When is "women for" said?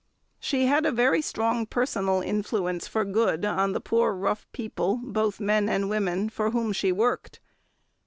5.91-6.49